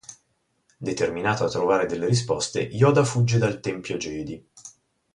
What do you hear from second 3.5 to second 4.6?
Tempio Jedi.